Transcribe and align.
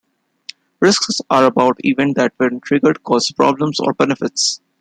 Risks 0.79 1.21
are 1.29 1.43
about 1.45 1.77
events 1.85 2.15
that, 2.17 2.33
when 2.37 2.59
triggered, 2.59 3.03
cause 3.03 3.31
problems 3.33 3.79
or 3.79 3.93
benefits. 3.93 4.59